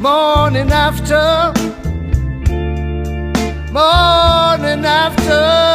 Morning 0.00 0.70
after, 0.70 1.52
morning 3.72 4.84
after 4.84 5.67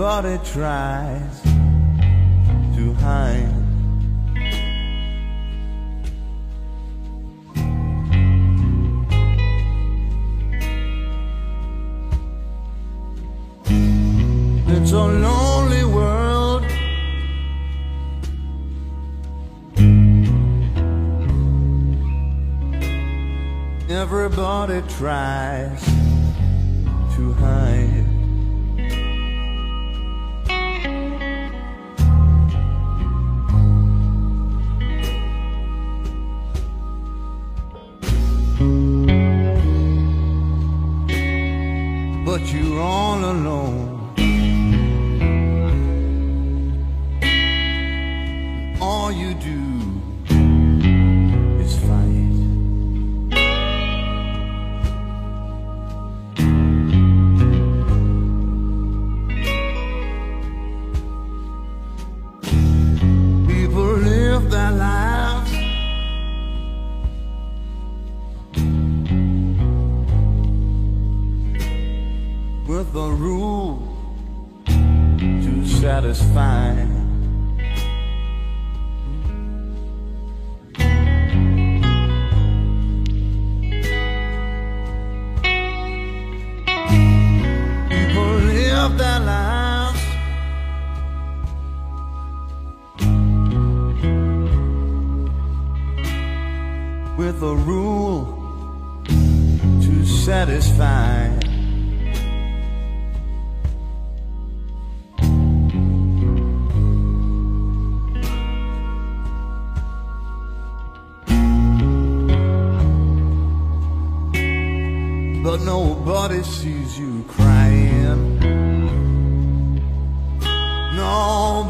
but 0.00 0.24
it 0.24 0.42
tries 0.46 1.42
to 2.74 2.94
hide. 3.00 3.52
It's 14.68 14.92
a 14.92 15.04
lonely 15.26 15.84
world 15.84 16.64
Everybody 23.90 24.80
tries 24.96 25.89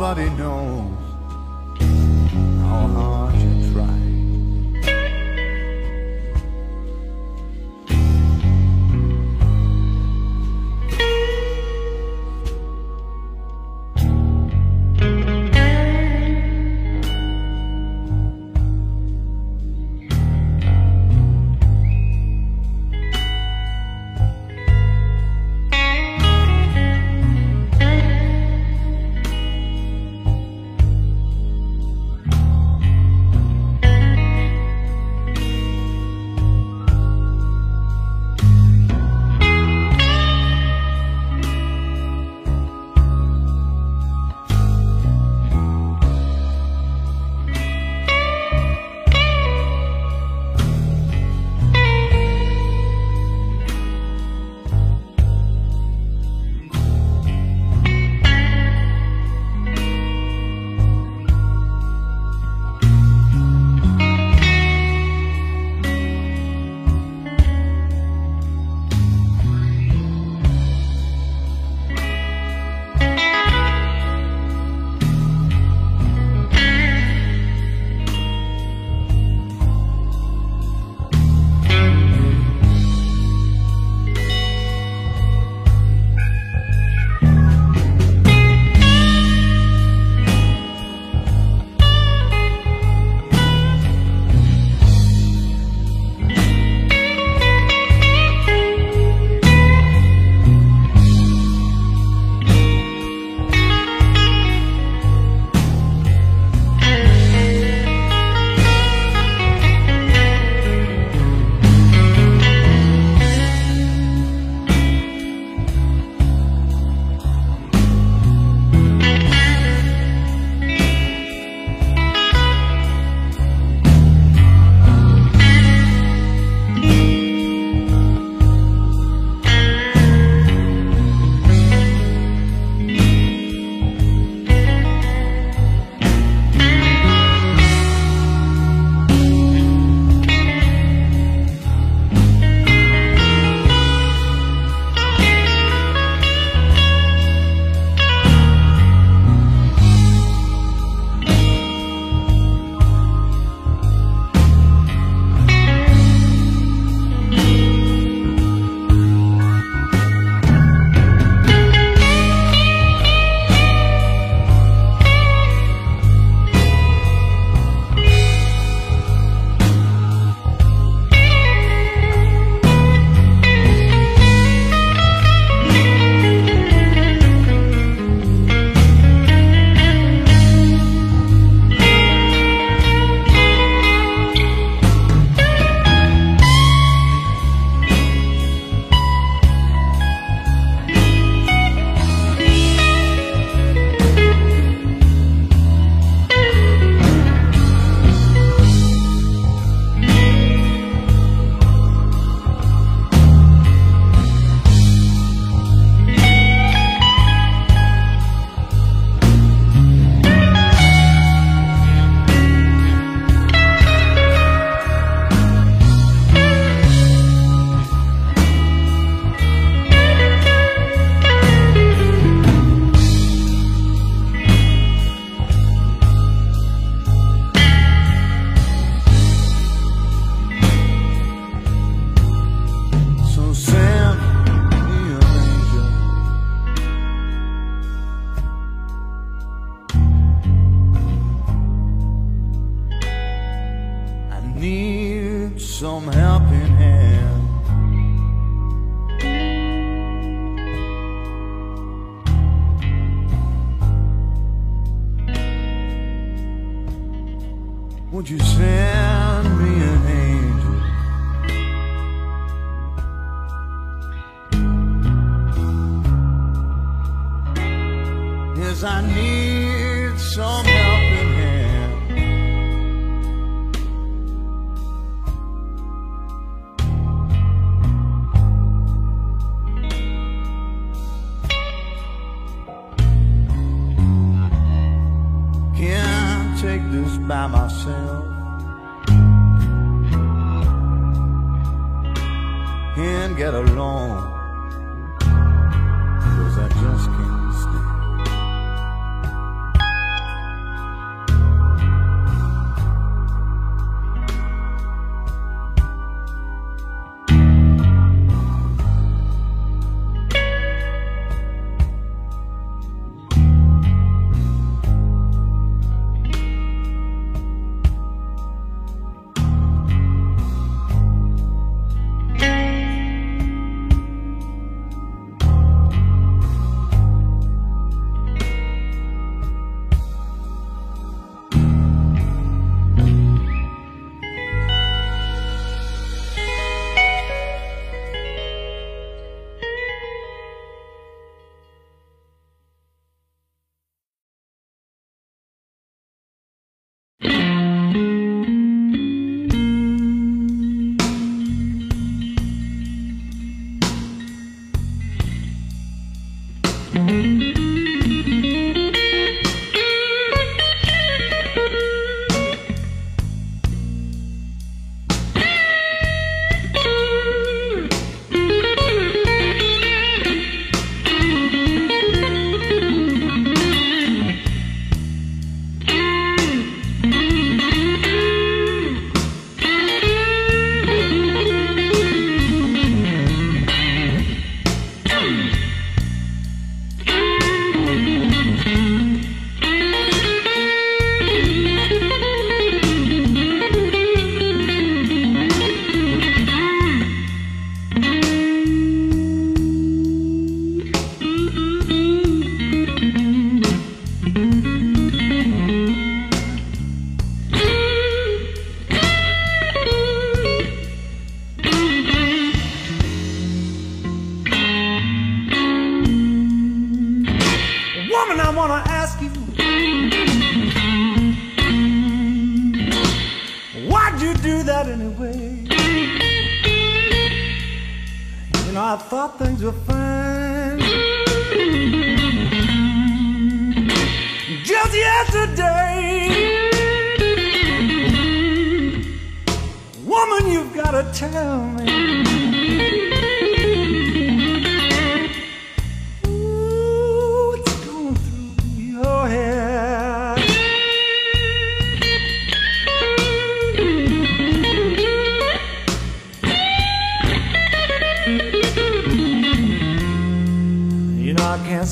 nobody 0.01 0.31
knows. 0.31 0.97
Uh-huh. 1.79 3.19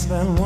Know 0.08 0.37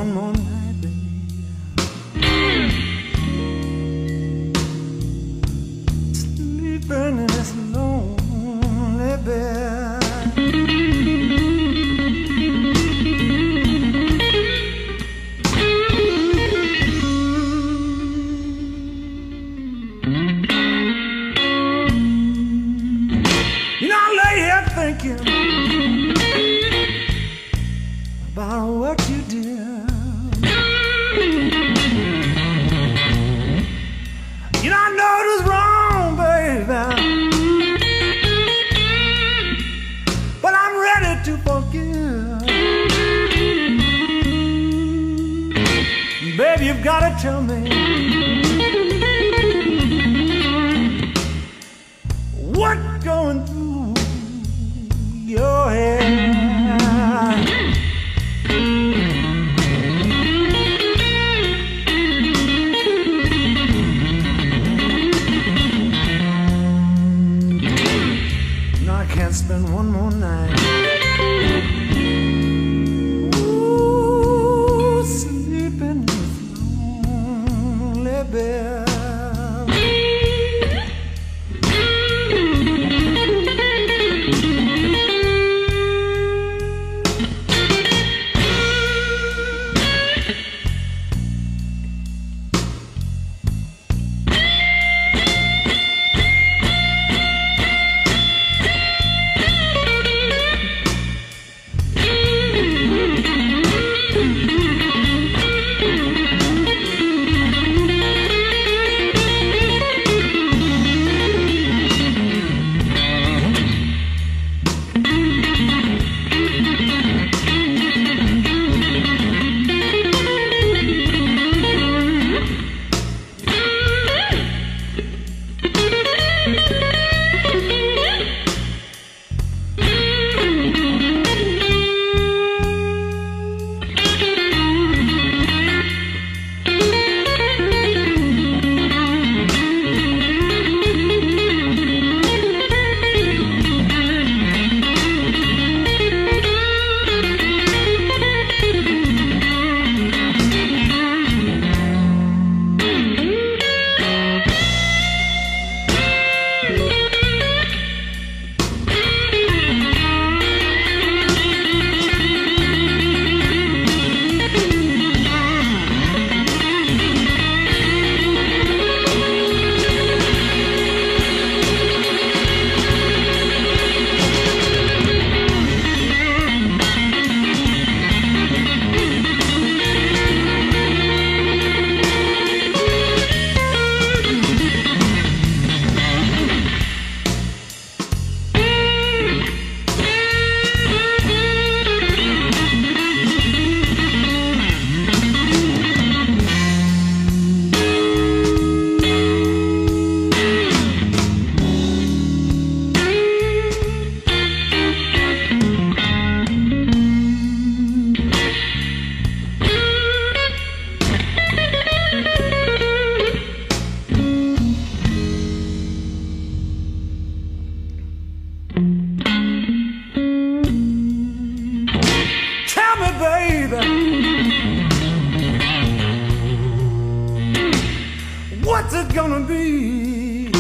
gonna 229.13 229.41
be. 229.41 230.51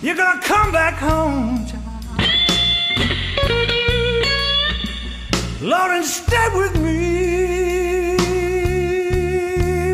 You're 0.00 0.16
gonna 0.16 0.40
come 0.42 0.70
back 0.70 0.94
home, 0.94 1.66
child. 1.66 1.82
Lord, 5.60 5.90
and 5.90 6.04
stay 6.04 6.48
with 6.54 6.80
me. 6.80 8.16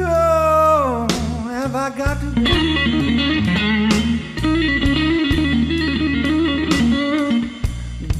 Oh, 0.04 1.06
have 1.50 1.74
I 1.74 1.90
got 1.96 2.20
to? 2.20 2.26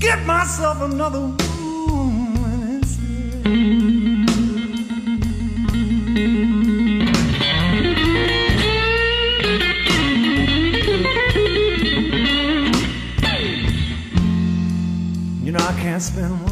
Get 0.01 0.25
myself 0.25 0.81
another 0.81 1.46
it's 15.97 16.11
been 16.11 16.46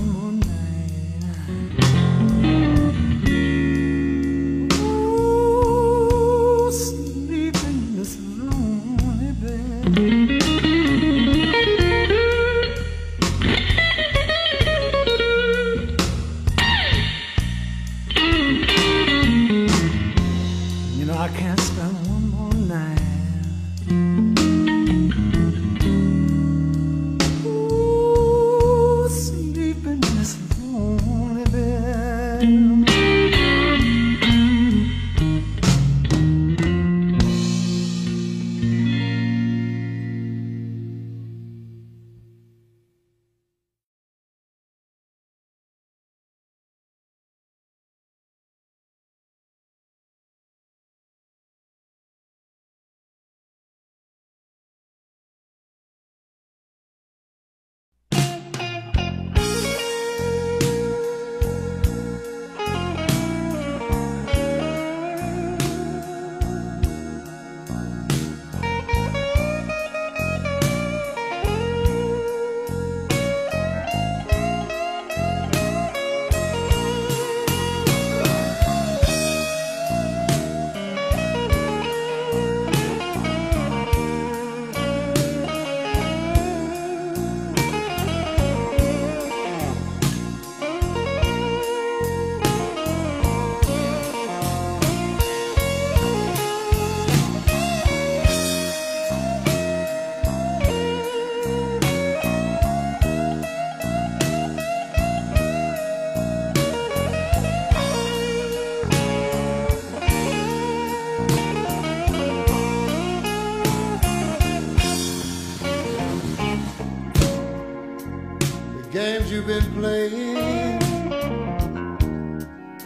you've 119.47 119.63
been 119.63 119.73
playing. 119.75 120.83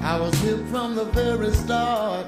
I 0.01 0.19
was 0.19 0.35
here 0.41 0.59
from 0.71 0.95
the 0.95 1.05
very 1.05 1.53
start. 1.53 2.27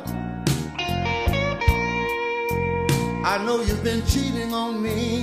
I 3.23 3.43
know 3.45 3.61
you've 3.61 3.85
been 3.85 4.05
cheating 4.07 4.55
on 4.55 4.83
me. 4.83 5.20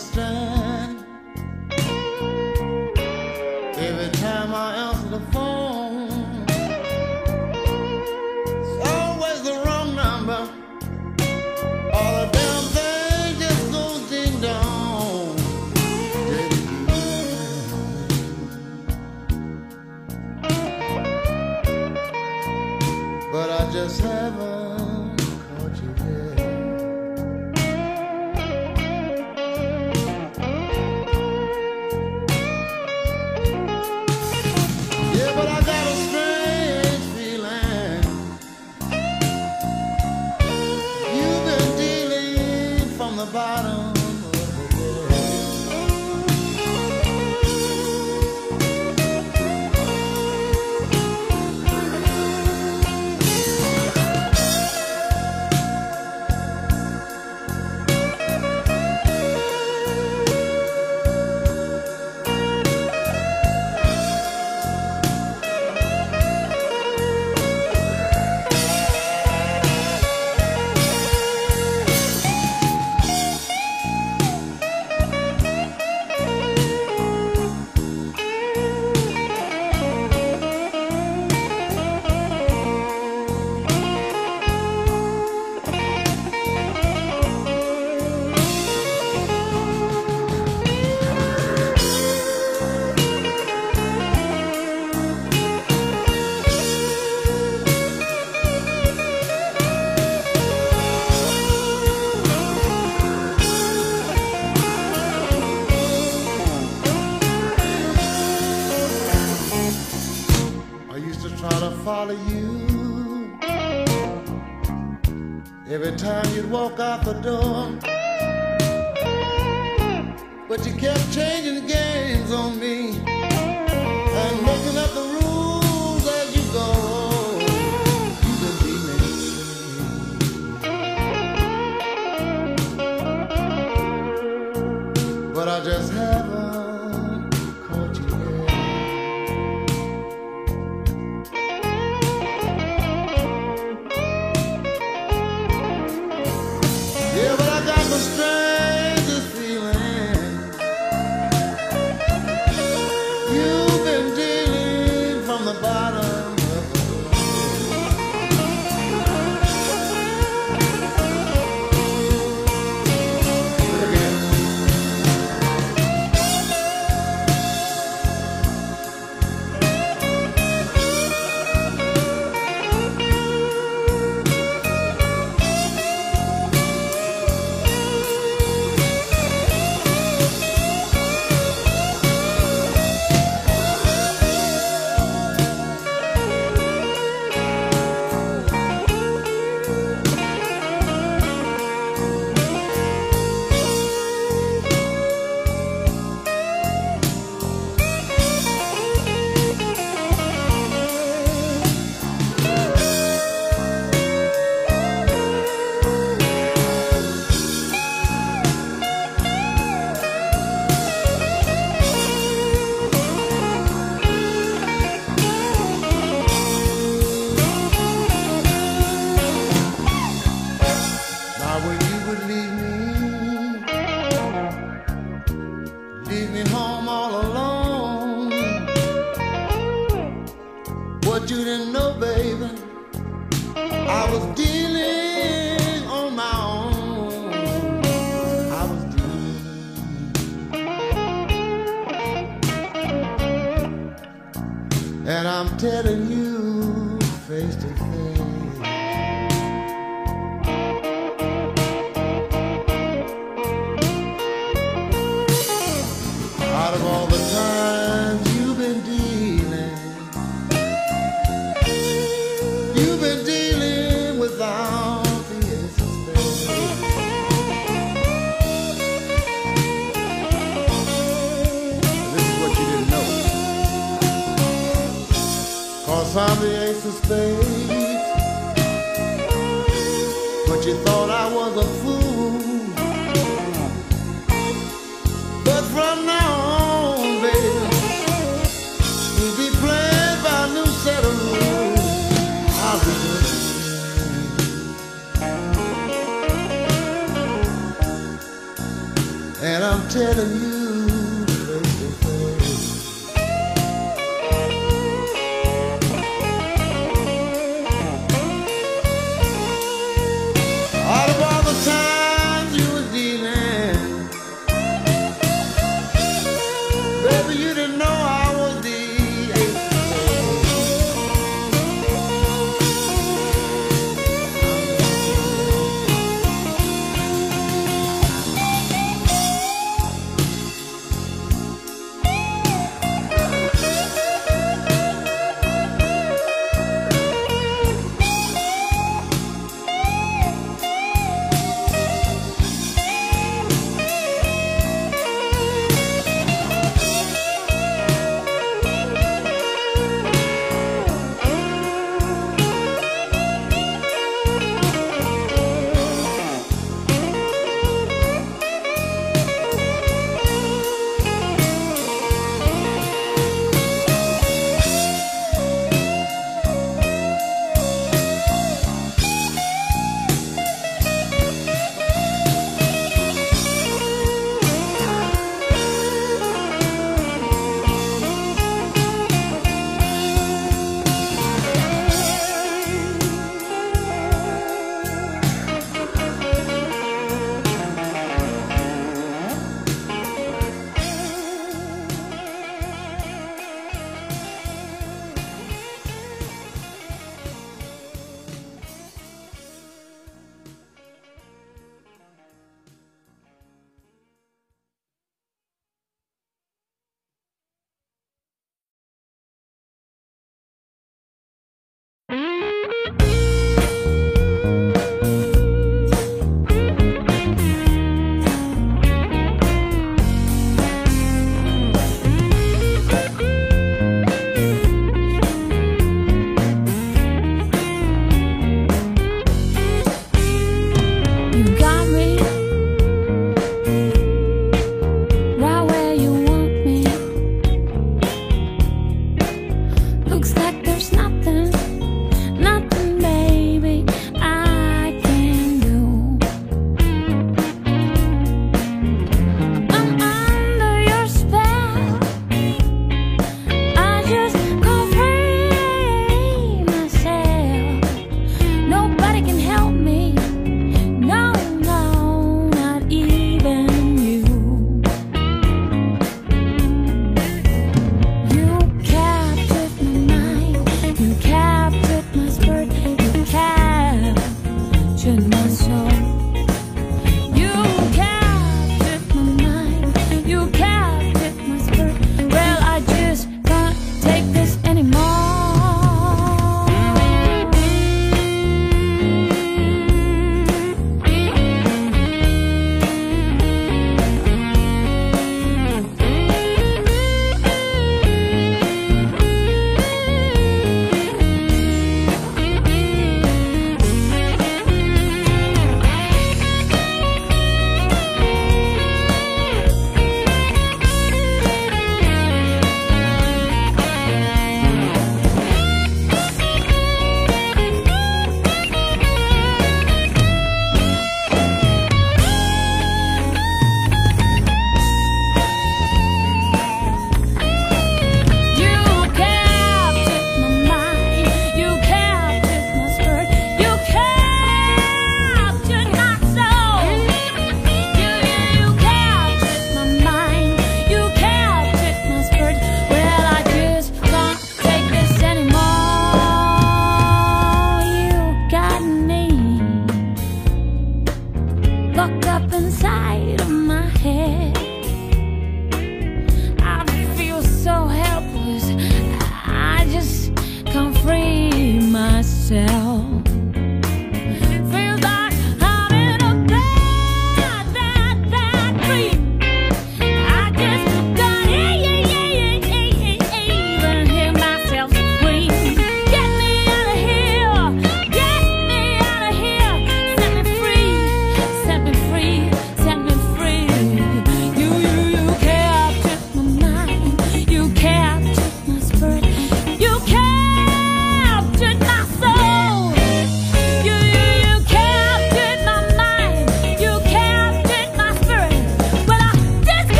understand. 0.00 0.69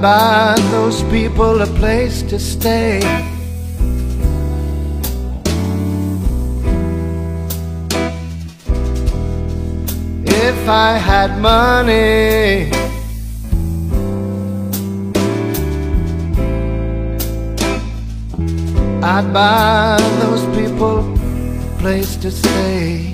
Buy 0.00 0.54
those 0.70 1.02
people 1.10 1.60
a 1.60 1.66
place 1.66 2.22
to 2.22 2.38
stay. 2.38 3.00
If 10.24 10.68
I 10.70 10.96
had 10.96 11.38
money, 11.42 12.70
I'd 19.02 19.30
buy 19.34 19.98
those 20.20 20.46
people 20.56 21.00
a 21.00 21.78
place 21.78 22.16
to 22.16 22.30
stay. 22.30 23.09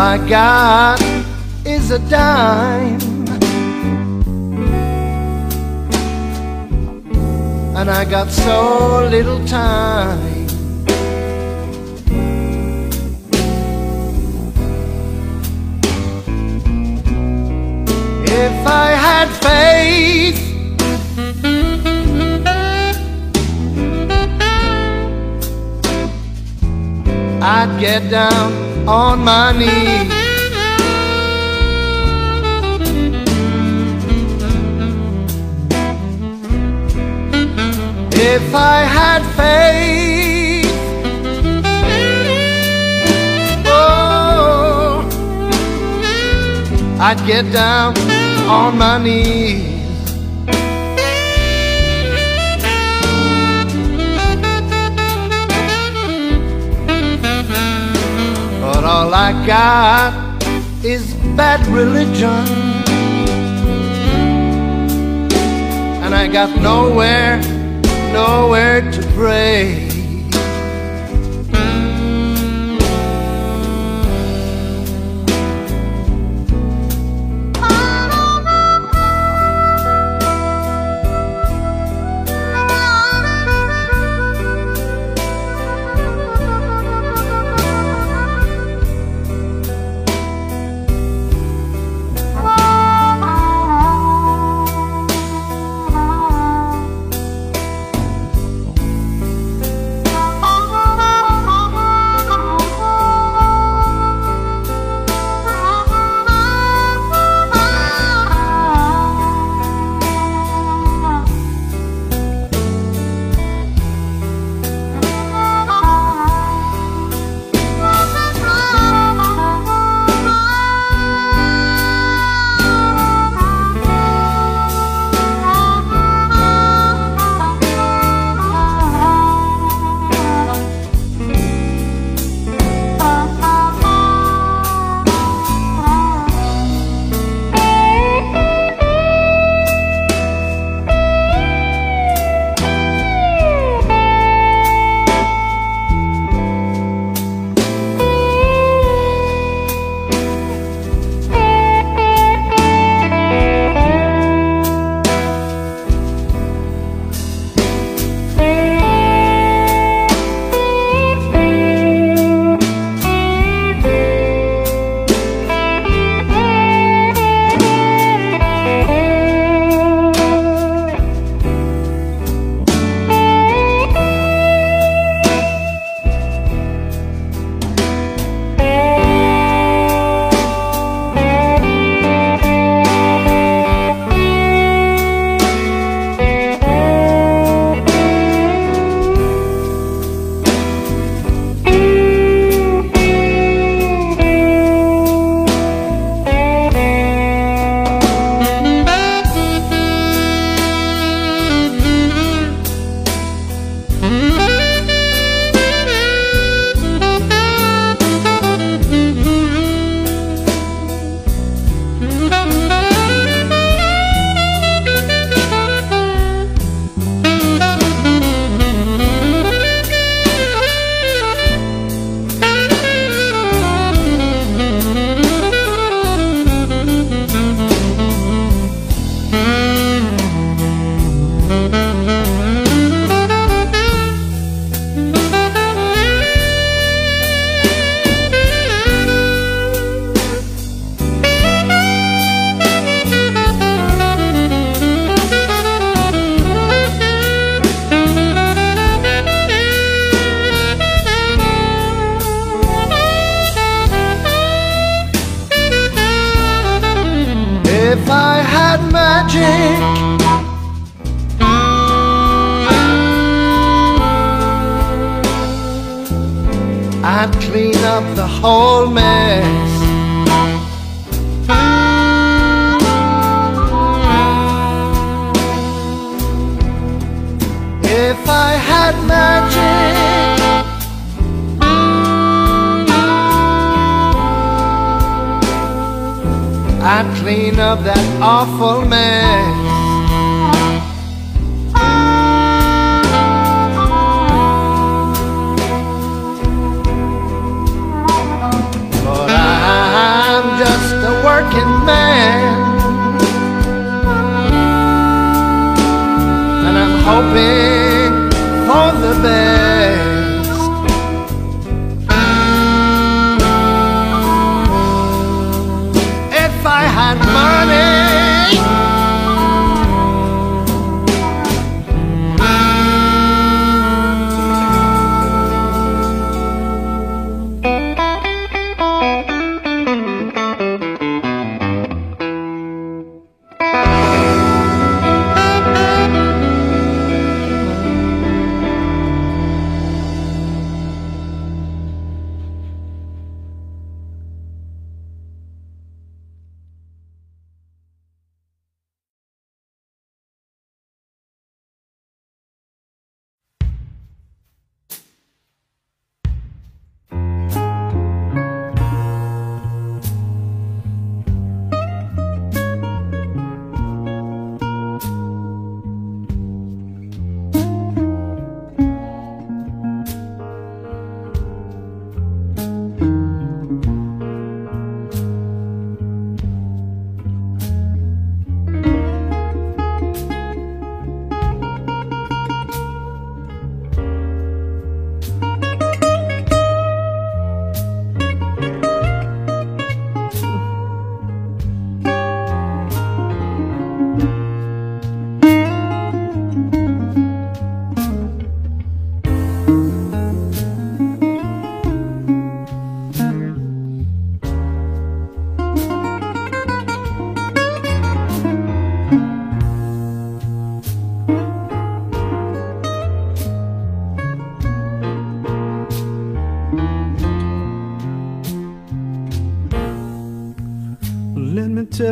All 0.00 0.06
I 0.06 0.28
got 0.28 1.00
is 1.66 1.90
a 1.90 1.98
dime. 2.08 3.00
And 7.76 7.90
I 7.90 8.04
got 8.06 8.30
so 8.30 9.08
little 9.10 9.44
time. 9.46 10.46
If 18.42 18.66
I 18.66 18.88
had 19.06 19.28
faith, 19.46 20.40
I'd 27.42 27.80
get 27.80 28.10
down 28.10 28.69
on 28.90 29.24
my 29.24 29.52
knees. 29.52 30.10
If 38.32 38.52
I 38.52 38.78
had 38.98 39.22
faith, 39.38 40.66
oh, 43.66 45.08
I'd 47.00 47.24
get 47.26 47.52
down 47.52 47.96
on 48.48 48.76
my 48.76 48.98
knees. 48.98 49.69
All 58.90 59.14
I 59.14 59.30
got 59.46 60.42
is 60.84 61.14
bad 61.36 61.64
religion. 61.68 62.44
And 66.02 66.12
I 66.12 66.26
got 66.26 66.50
nowhere, 66.60 67.40
nowhere 68.12 68.80
to 68.90 69.02
pray. 69.14 69.79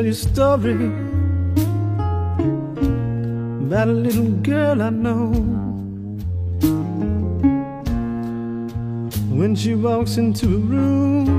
A 0.08 0.14
story 0.14 0.86
about 3.66 3.88
a 3.88 3.92
little 3.92 4.30
girl 4.40 4.80
I 4.80 4.88
know. 4.88 5.32
When 9.38 9.54
she 9.54 9.74
walks 9.74 10.16
into 10.16 10.46
a 10.46 10.58
room, 10.58 11.37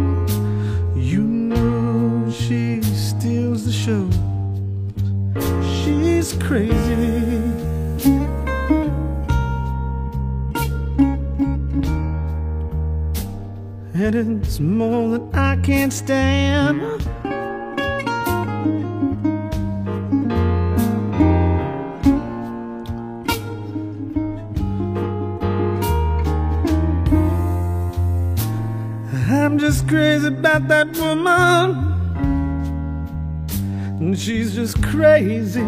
just 34.72 34.84
crazy 34.84 35.62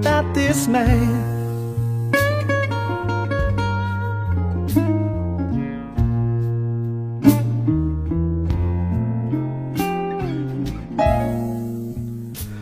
about 0.00 0.34
this 0.34 0.66
man. 0.66 1.32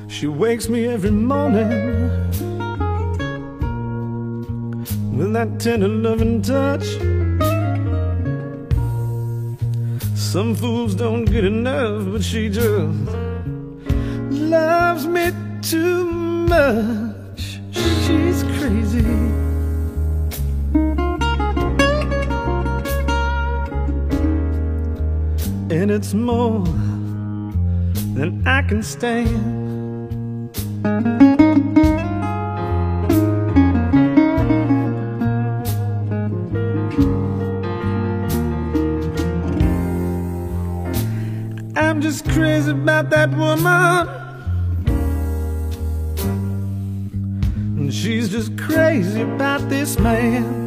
She 0.08 0.26
wakes 0.26 0.68
me 0.68 0.86
every 0.86 1.10
morning 1.10 1.70
with 5.16 5.32
that 5.32 5.58
tender 5.58 5.88
loving 5.88 6.42
touch. 6.42 6.86
Some 10.14 10.54
fools 10.54 10.94
don't 10.94 11.24
get 11.24 11.44
enough, 11.44 12.12
but 12.12 12.22
she 12.22 12.50
just 12.50 12.98
loves 14.30 15.06
me 15.06 15.30
too 15.72 16.04
much. 16.04 17.60
She's 17.70 18.42
crazy. 18.58 19.06
And 25.74 25.90
it's 25.90 26.12
more 26.12 26.62
than 28.16 28.42
I 28.46 28.60
can 28.68 28.82
stand. 28.82 30.50
I'm 41.74 42.02
just 42.02 42.28
crazy 42.28 42.72
about 42.72 43.08
that 43.08 43.30
woman. 43.30 44.11
Crazy 48.56 49.22
about 49.22 49.68
this 49.68 49.98
man. 49.98 50.61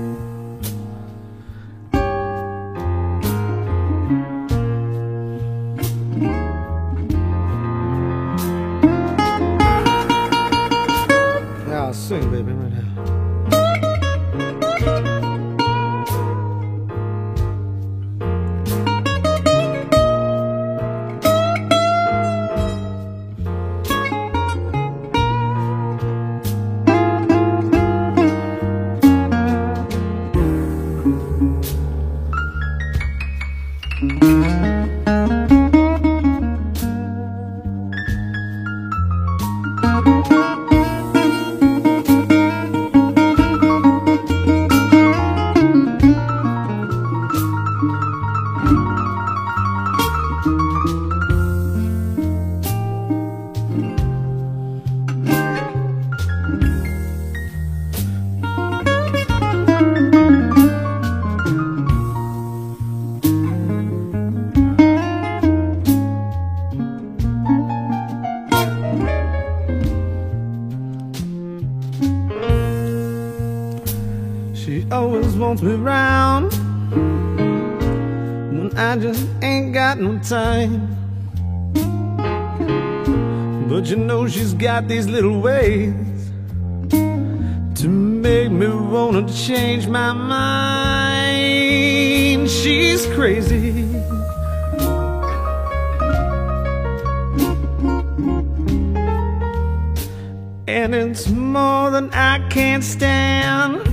She 74.65 74.85
always 74.91 75.35
wants 75.35 75.61
me 75.61 75.73
round 75.75 76.51
when 78.57 78.75
I 78.75 78.97
just 78.97 79.27
ain't 79.43 79.75
got 79.75 79.99
no 79.99 80.17
time. 80.17 80.89
But 83.69 83.85
you 83.85 83.97
know 83.97 84.27
she's 84.27 84.55
got 84.55 84.87
these 84.87 85.05
little 85.05 85.39
ways 85.39 85.93
to 86.89 87.87
make 87.87 88.49
me 88.49 88.67
wanna 88.67 89.31
change 89.31 89.85
my 89.85 90.13
mind. 90.13 91.29
She's 92.49 93.05
crazy. 93.13 93.85
And 100.67 100.95
it's 100.95 101.27
more 101.29 101.91
than 101.91 102.11
I 102.13 102.39
can 102.49 102.81
stand. 102.81 103.84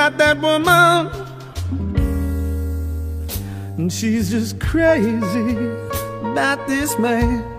About 0.00 0.16
that 0.16 0.40
woman. 0.40 1.10
And 3.76 3.92
she's 3.92 4.30
just 4.30 4.58
crazy 4.58 5.56
about 6.22 6.66
this 6.66 6.98
man. 6.98 7.49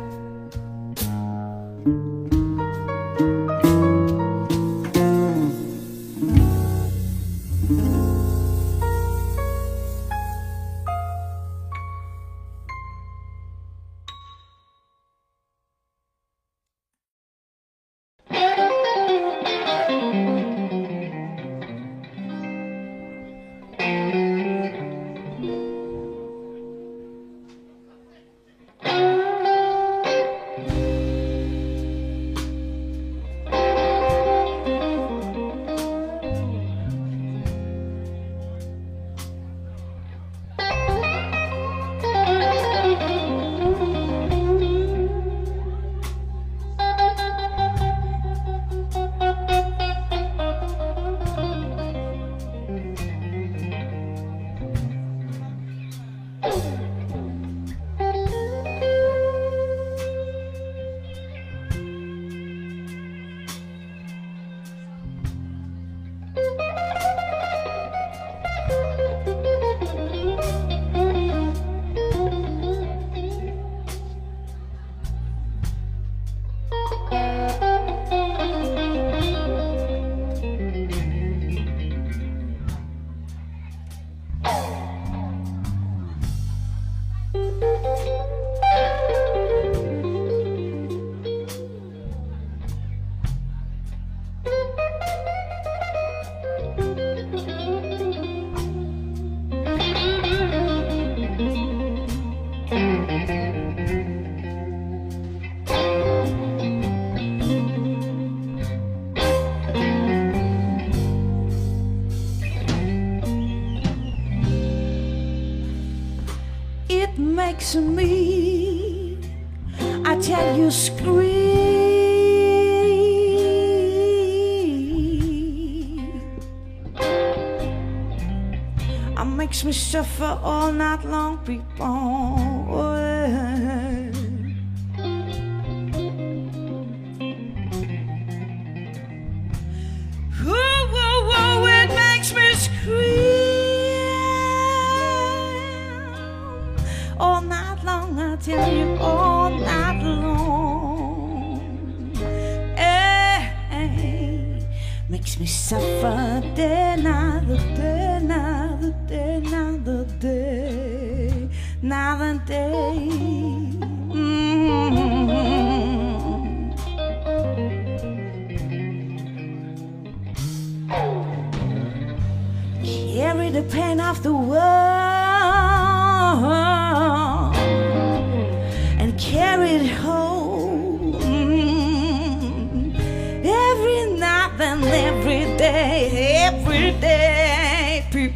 Suffer 130.22 130.46
all 130.46 130.61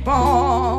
day, 0.05 0.74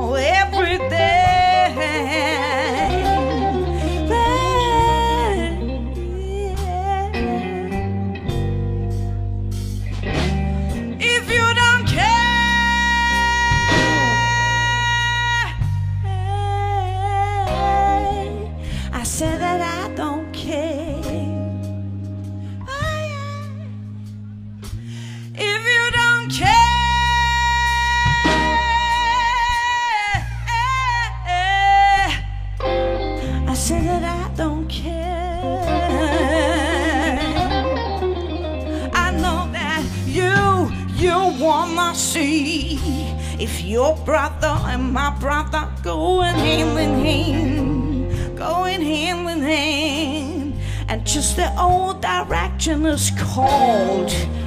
direction 52.76 52.86
is 52.86 53.10
called 53.18 54.45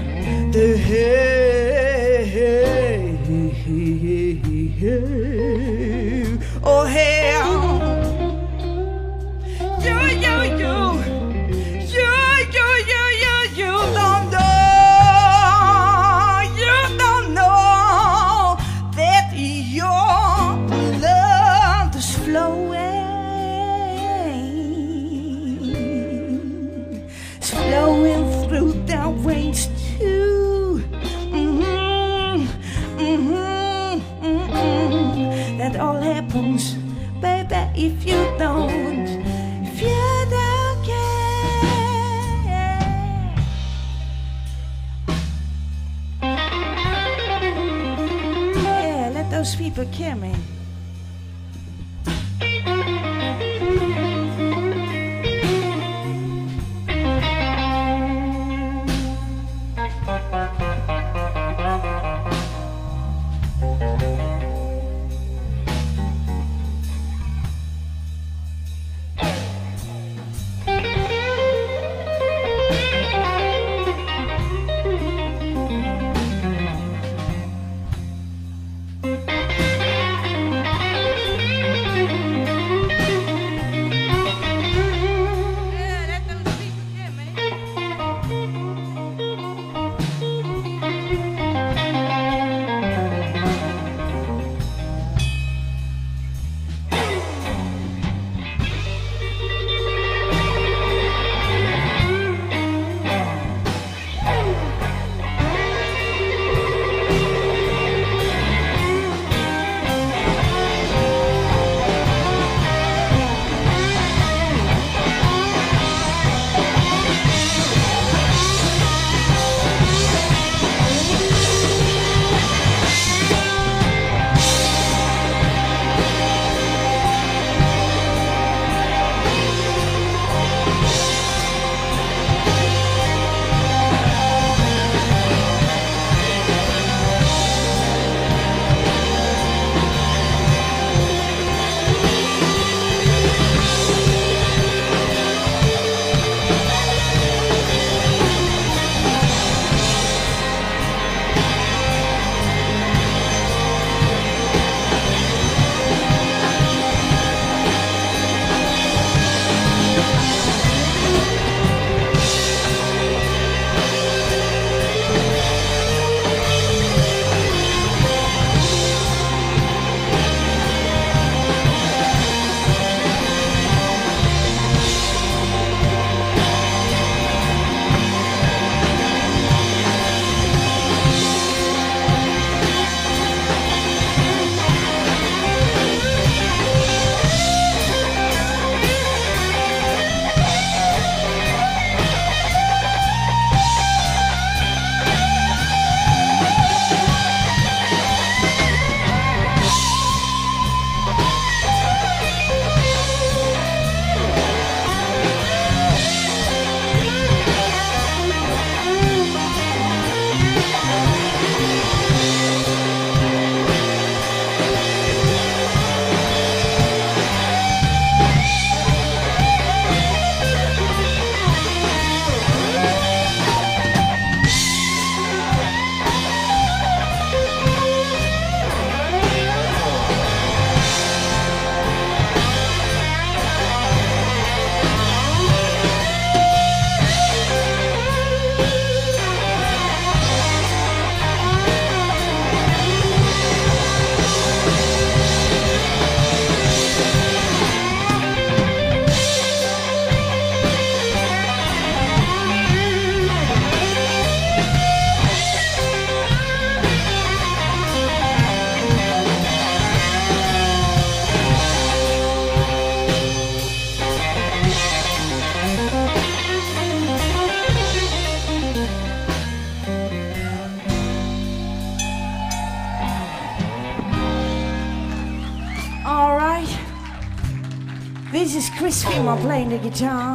playing 279.92 280.29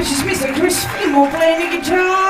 this 0.00 0.12
is 0.12 0.22
Mr. 0.22 0.54
Chris 0.54 0.82
Fimo 0.86 1.30
playing 1.30 1.60
the 1.60 1.76
guitar. 1.76 2.29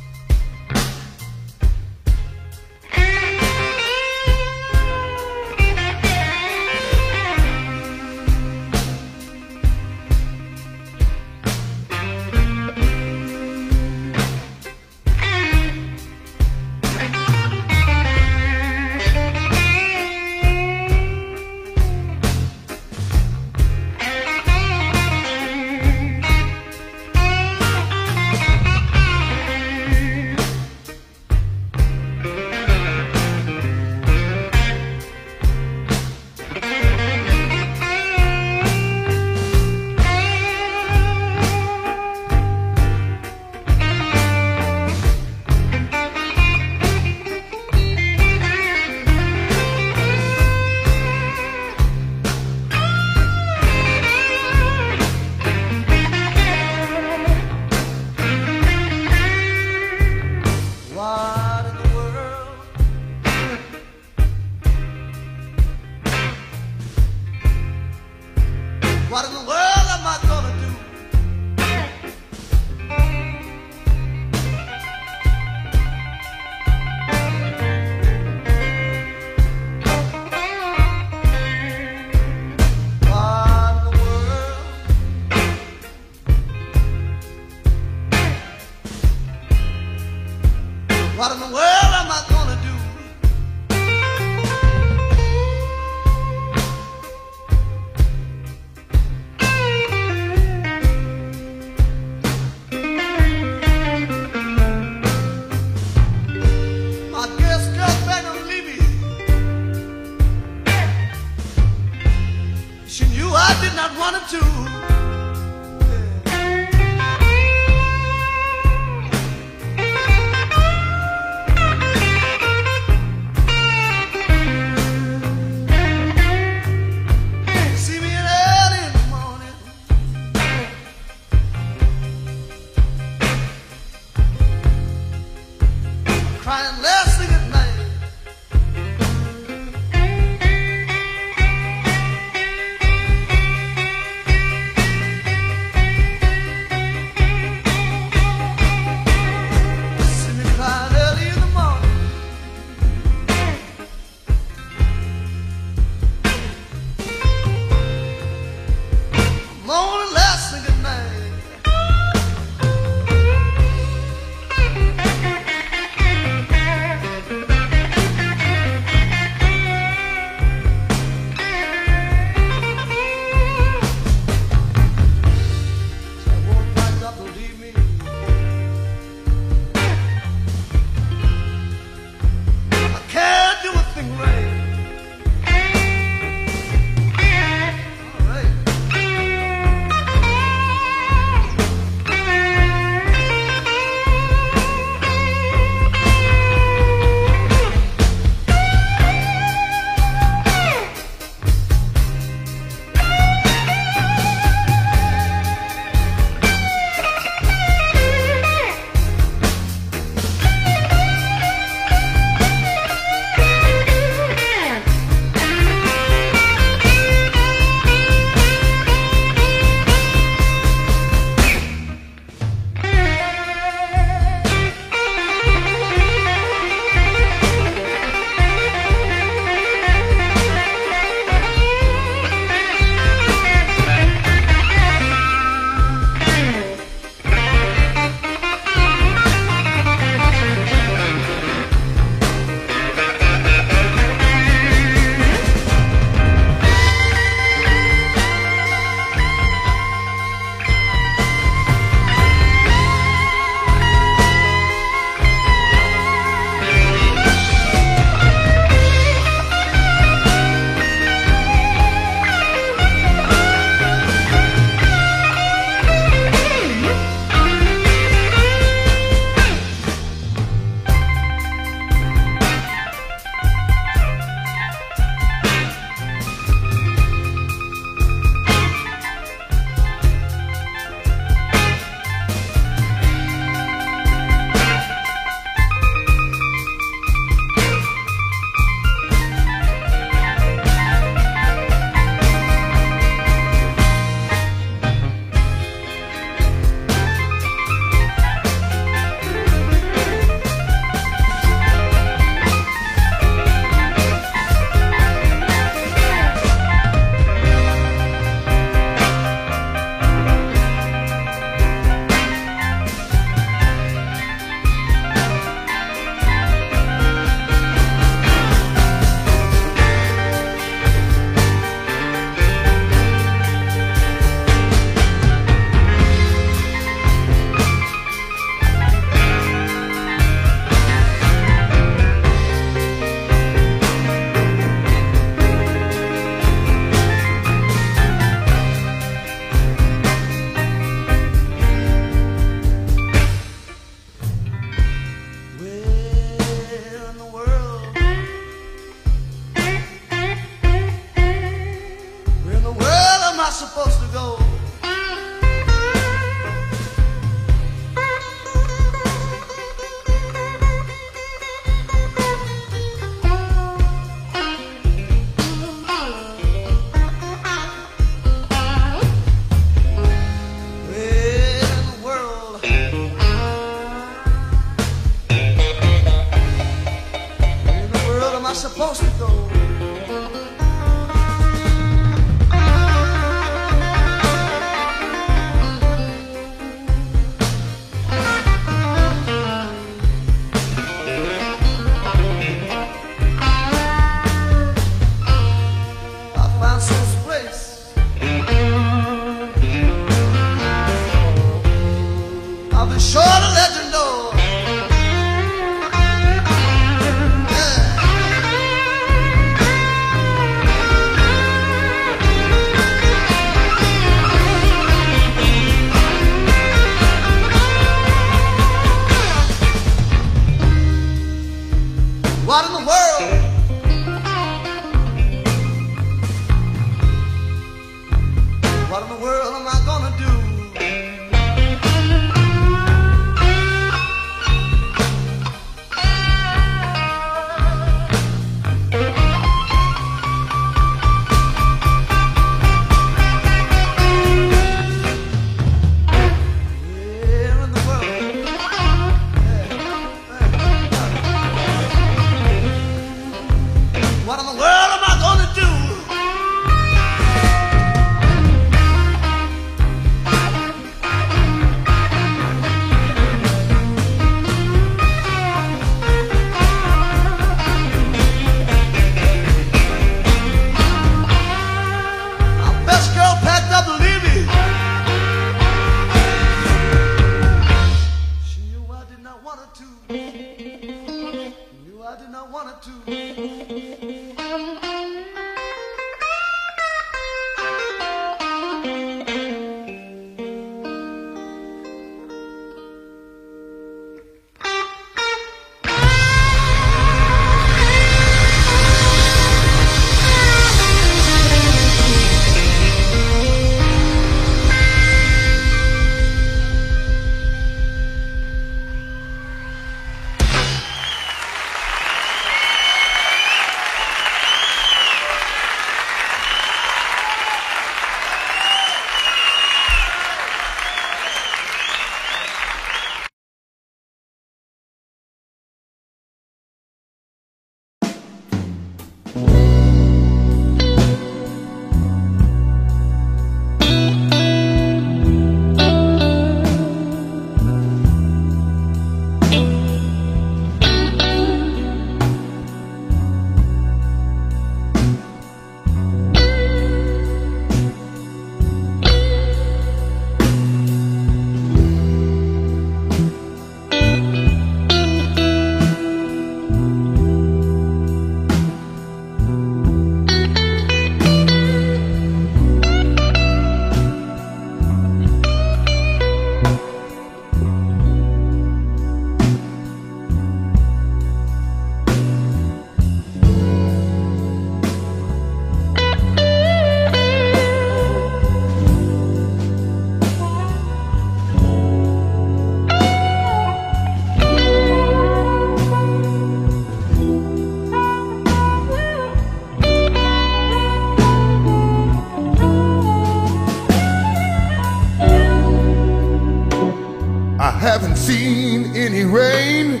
any 599.12 599.24
rain. 599.24 600.00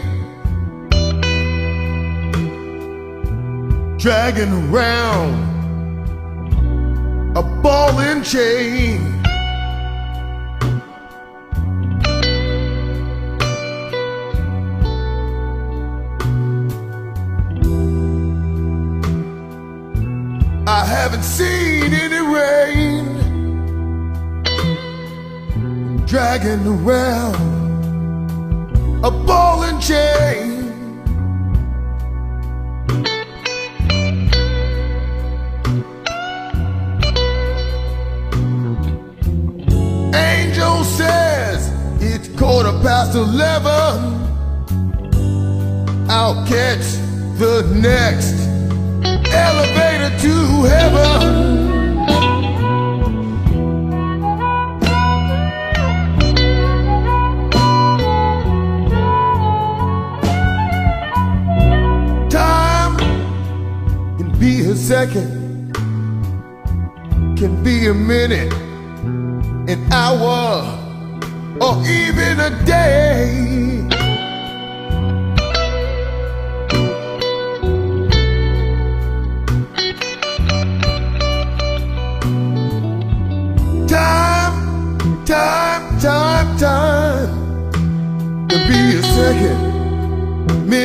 Dragging 3.98 4.52
around. 4.72 5.11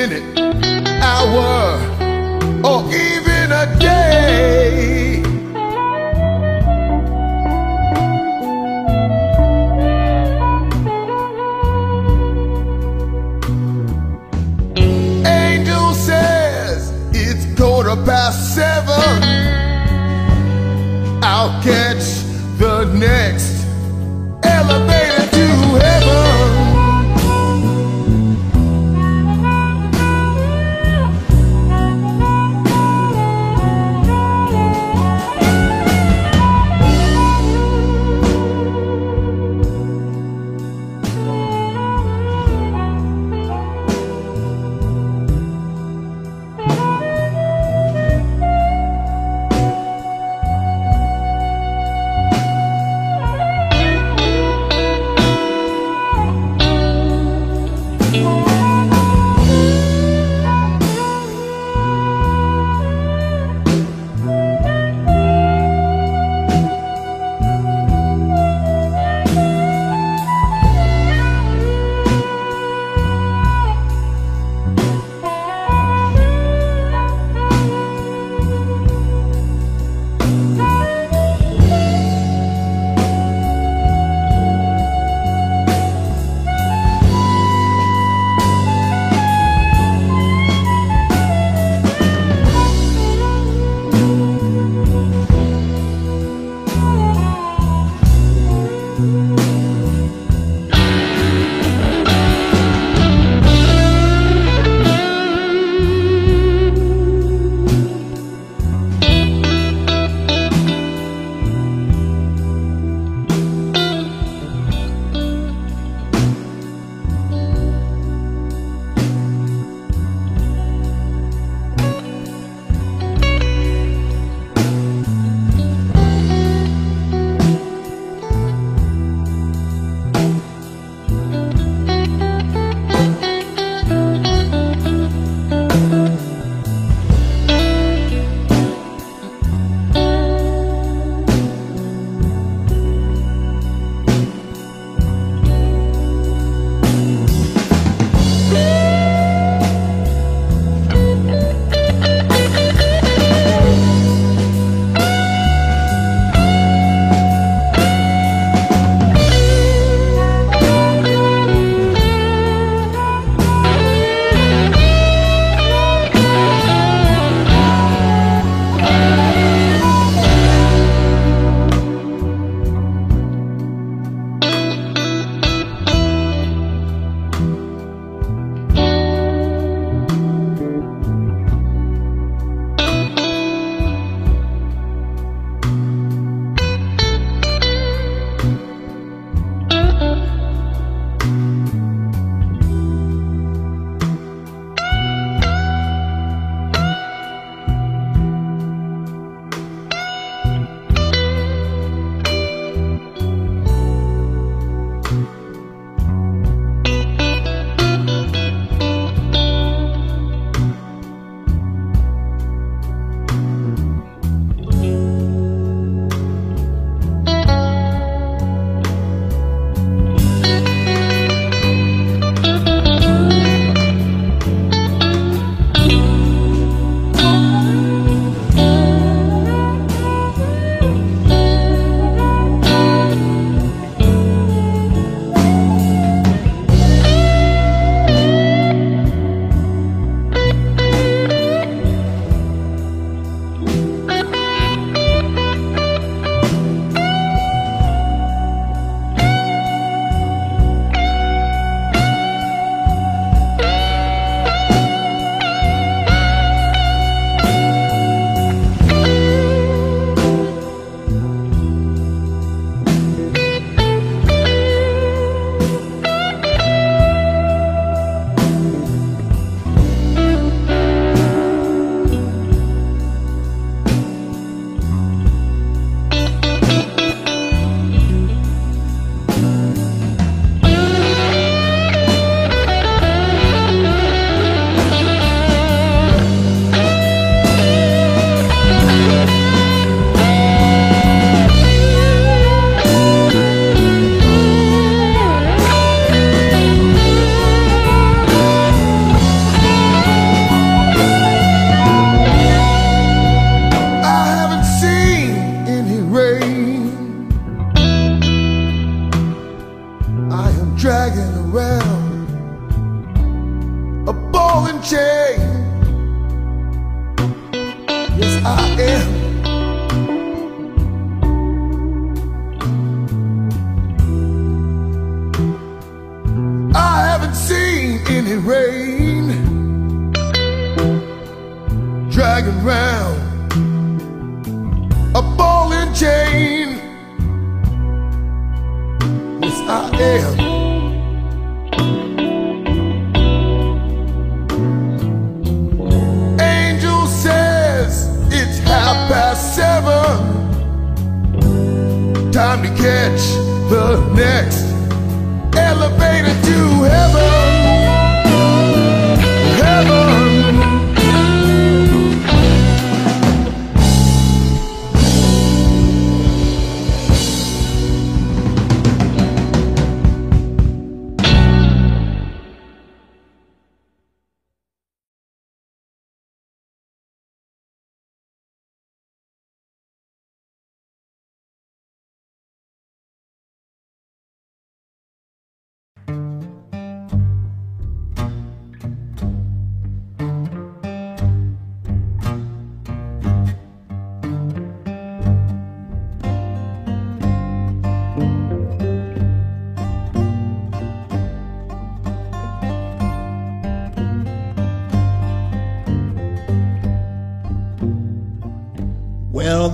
minute, 0.10 0.40
hour, 1.02 1.78
or 2.64 2.84
even 2.94 3.52
a 3.52 3.66
day. 3.80 5.24
Angel 15.26 15.94
says 15.94 16.94
it's 17.12 17.60
quarter 17.60 17.96
past 18.06 18.56
seven. 18.56 19.24
I'll 21.24 21.62
catch 21.62 22.24
the 22.58 22.86
next. 22.94 23.27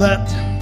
that 0.04 0.53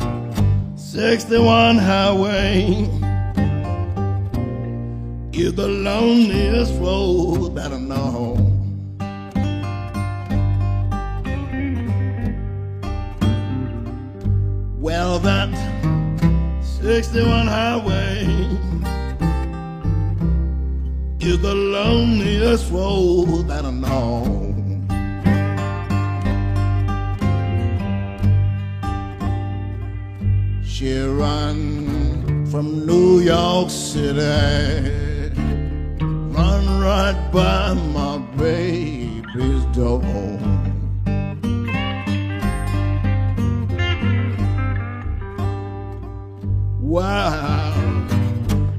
Wow. 46.91 47.71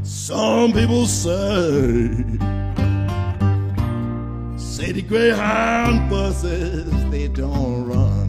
Some 0.02 0.74
people 0.74 1.06
say, 1.06 2.12
city 4.58 5.00
Greyhound 5.00 6.10
buses, 6.10 6.92
they 7.10 7.28
don't 7.28 7.86
run. 7.86 8.28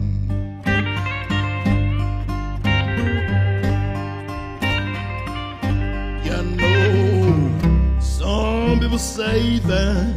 You 6.24 6.42
know, 6.56 8.00
some 8.00 8.80
people 8.80 8.96
say 8.96 9.58
that 9.58 10.14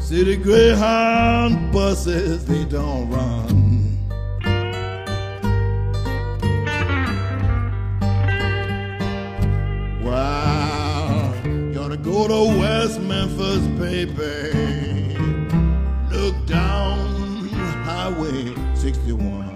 city 0.00 0.34
Greyhound 0.34 1.72
buses, 1.72 2.44
they 2.46 2.64
don't 2.64 3.08
run. 3.10 3.59
to 12.28 12.58
West 12.58 13.00
Memphis, 13.00 13.66
baby. 13.78 15.16
Look 16.10 16.46
down 16.46 17.48
Highway 17.84 18.54
61. 18.74 19.49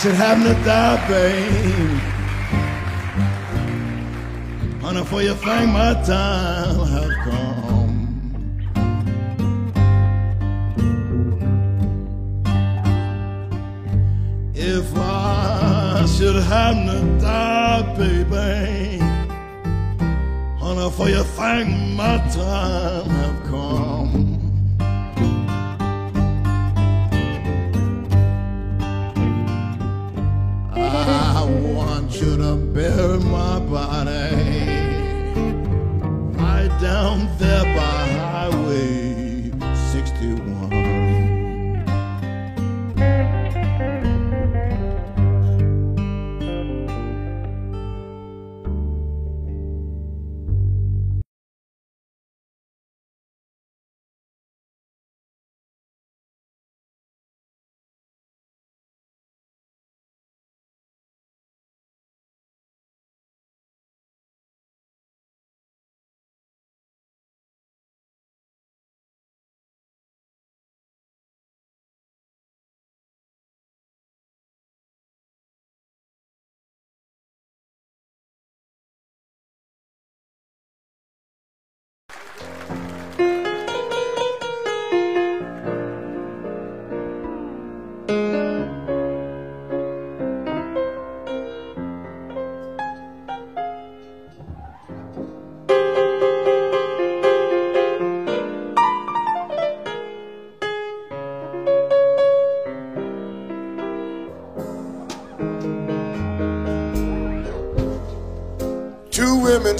Should 0.00 0.14
happen 0.14 0.44
to 0.44 0.54
die, 0.64 1.08
babe. 1.08 2.00
Honey, 4.80 5.04
for 5.04 5.20
you 5.20 5.34
think 5.34 5.70
my 5.72 5.92
time 6.06 6.86
have 6.88 7.16
come. 7.26 7.96
If 14.54 14.96
I 14.96 16.06
should 16.16 16.42
happen 16.44 16.86
to 16.86 17.00
die, 17.20 17.82
baby, 17.98 19.00
honey, 20.60 20.90
for 20.92 21.08
you 21.10 21.24
think 21.24 21.68
my 21.94 22.16
time 22.32 23.10
have 23.10 23.39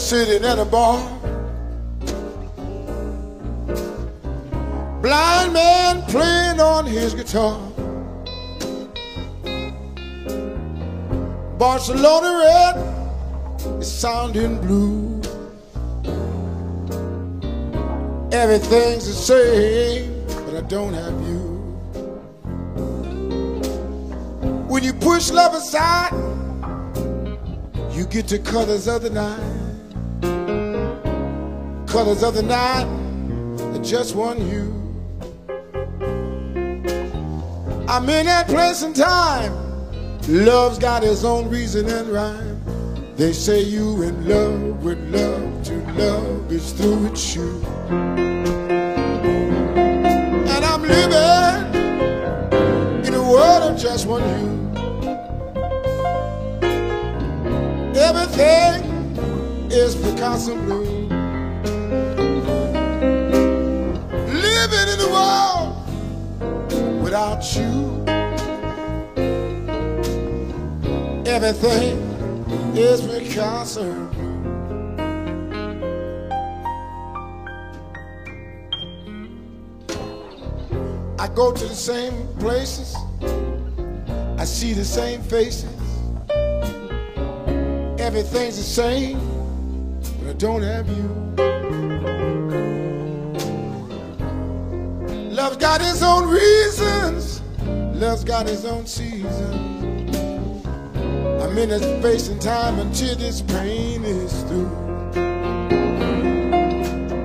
sitting 0.00 0.44
at 0.44 0.58
a 0.58 0.64
bar. 0.64 0.98
Blind 5.02 5.52
man 5.52 6.02
playing 6.02 6.60
on 6.60 6.86
his 6.86 7.14
guitar. 7.14 7.60
Barcelona 11.58 12.30
red 12.44 13.80
is 13.80 13.92
sounding 13.92 14.58
blue. 14.60 15.20
Everything's 18.32 19.06
the 19.06 19.12
same, 19.12 20.24
but 20.46 20.56
I 20.56 20.62
don't 20.62 20.94
have 20.94 21.20
you. 21.28 21.40
When 24.66 24.82
you 24.82 24.94
push 24.94 25.30
love 25.30 25.54
aside, 25.54 26.12
you 27.92 28.06
get 28.06 28.28
to 28.28 28.38
colors 28.38 28.88
of 28.88 29.02
the 29.02 29.10
night. 29.10 29.49
Colors 31.90 32.22
of 32.22 32.34
the 32.34 32.42
night 32.44 32.86
that 33.72 33.82
just 33.82 34.14
one 34.14 34.48
you. 34.48 34.70
I'm 37.88 38.08
in 38.08 38.26
that 38.26 38.46
place 38.46 38.82
and 38.82 38.94
time. 38.94 39.52
Love's 40.28 40.78
got 40.78 41.02
its 41.02 41.24
own 41.24 41.48
reason 41.50 41.88
and 41.88 42.08
rhyme. 42.10 42.62
They 43.16 43.32
say 43.32 43.62
you 43.62 44.02
in 44.02 44.28
love 44.28 44.84
with 44.84 45.00
love 45.12 45.64
to 45.64 45.74
love 45.94 46.52
is 46.52 46.72
through 46.74 47.06
its 47.06 47.20
shoe. 47.20 47.60
And 50.46 50.64
I'm 50.64 50.82
living 50.82 51.74
in 53.04 53.14
a 53.14 53.22
world 53.32 53.64
of 53.64 53.76
just 53.76 54.06
one 54.06 54.22
you. 54.22 54.48
Everything 58.00 58.84
is 59.72 59.96
Picasso 59.96 60.54
blue. 60.54 60.89
Without 67.02 67.42
you. 67.56 68.04
Everything 71.26 71.98
is 72.76 73.00
Picasso 73.02 74.10
blue. 74.10 74.30
I 81.18 81.28
go 81.34 81.52
to 81.52 81.64
the 81.66 81.74
same 81.74 82.26
places. 82.38 82.96
I 84.38 84.44
see 84.44 84.72
the 84.72 84.84
same 84.84 85.20
faces. 85.22 85.76
Everything's 88.00 88.56
the 88.56 88.62
same, 88.62 89.18
but 90.20 90.30
I 90.30 90.32
don't 90.34 90.62
have 90.62 90.88
you. 90.88 91.29
Love's 95.50 95.62
got 95.64 95.80
his 95.80 96.00
own 96.00 96.28
reasons. 96.28 97.42
Love's 97.96 98.22
got 98.22 98.46
his 98.46 98.64
own 98.64 98.86
seasons. 98.86 99.34
I'm 101.42 101.58
in 101.58 101.70
this 101.70 101.82
space 101.98 102.28
and 102.28 102.40
time 102.40 102.78
until 102.78 103.16
this 103.16 103.42
pain 103.42 104.04
is 104.04 104.44
through. 104.44 104.70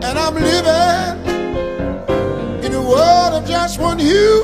And 0.01 0.03
I'm 0.03 0.33
living 0.33 1.23
in 2.65 2.73
a 2.73 2.81
world 2.81 3.35
of 3.35 3.45
just 3.47 3.79
one 3.79 3.99
hue. 3.99 4.43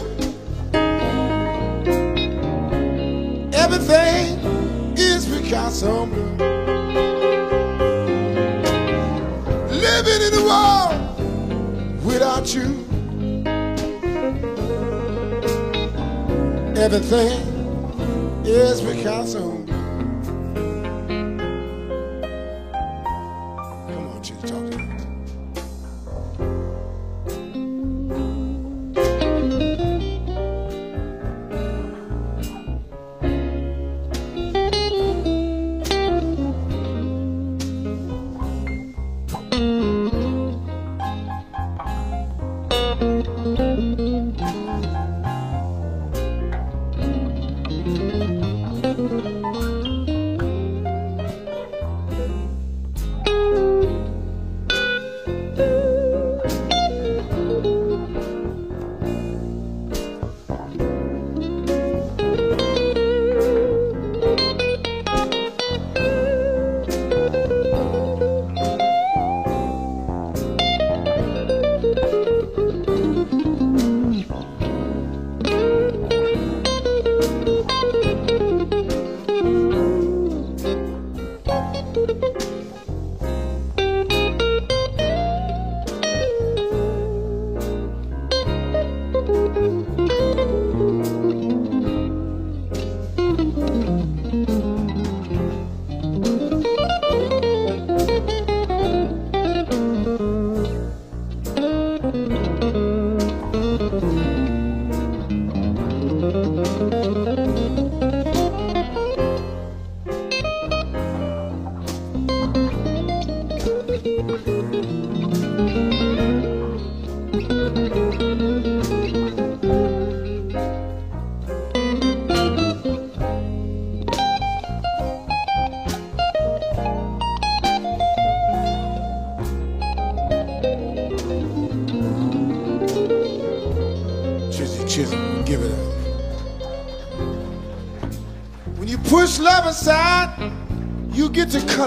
Everything 3.51 4.37
is 4.95 5.25
Picasso 5.25 6.05
blue. 6.05 6.37
Living 9.71 10.21
in 10.21 10.33
a 10.35 10.43
world 10.45 12.05
without 12.05 12.53
you. 12.53 12.80
Everything 16.81 17.29
is 18.43 18.81
Picasso 18.81 19.39
blue. 19.39 19.50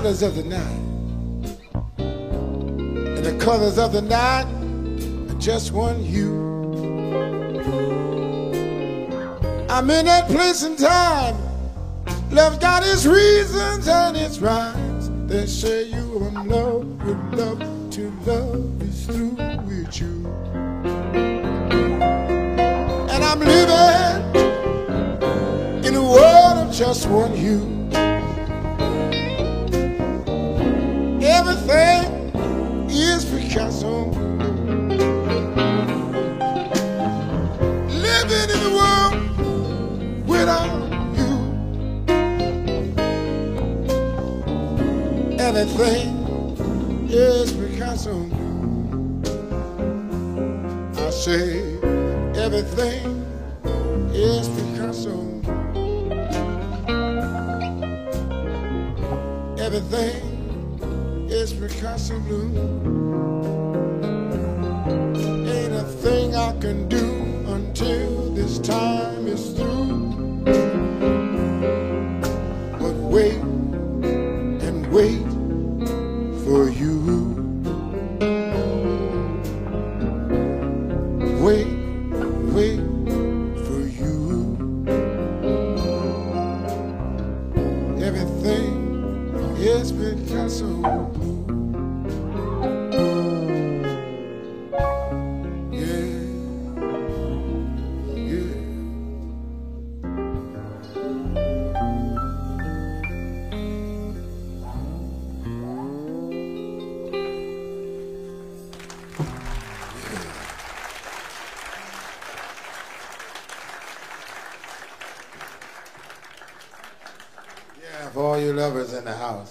Colors 0.04 0.22
of 0.22 0.36
the 0.36 0.44
night. 0.44 0.80
And 1.96 3.24
the 3.24 3.34
colors 3.42 3.78
of 3.78 3.92
the 3.94 4.02
night 4.02 4.44
are 5.30 5.40
just 5.40 5.72
one 5.72 5.98
hue. 5.98 6.44
I'm 9.70 9.88
in 9.88 10.04
that 10.04 10.28
place 10.28 10.62
and 10.62 10.78
time. 10.78 11.38
Love's 12.30 12.58
got 12.58 12.82
its 12.82 13.06
reasons 13.06 13.88
and 13.88 14.14
its 14.14 14.40
rhymes. 14.40 15.08
They 15.26 15.46
say 15.46 15.84
you 15.84 16.18
are 16.18 16.28
in 16.28 16.48
love 16.50 16.84
with 17.02 17.40
love 17.40 17.60
till 17.90 18.12
love 18.26 18.82
is 18.82 19.06
through 19.06 19.36
with 19.64 19.98
you. 19.98 20.26
And 23.08 23.24
I'm 23.24 23.40
living 23.40 24.34
in 25.82 25.94
a 25.94 26.02
world 26.02 26.58
of 26.68 26.74
just 26.74 27.08
one 27.08 27.32
hue. 27.32 27.73
Everything 31.46 32.88
is 32.88 33.26
Picasso. 33.26 34.06
Living 38.06 38.48
in 38.48 38.60
the 38.64 38.72
world 38.74 39.14
without 40.26 40.90
you. 41.18 41.32
Everything 45.38 46.08
is 47.10 47.52
Picasso. 47.52 48.16
I 50.96 51.10
say 51.10 51.76
everything 52.36 53.22
is 54.14 54.48
Picasso. 54.48 55.16
Everything 59.58 60.33
Picasso 61.60 62.18
blue. 62.20 62.50
Ain't 65.48 65.74
a 65.74 65.84
thing 66.02 66.34
I 66.34 66.52
can 66.58 66.88
do 66.88 67.04
until 67.46 68.30
this 68.34 68.58
time 68.58 69.13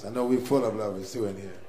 I 0.05 0.09
know 0.09 0.25
we're 0.25 0.39
full 0.39 0.65
of 0.65 0.75
lovers 0.75 1.13
too 1.13 1.25
in 1.25 1.37
here. 1.37 1.62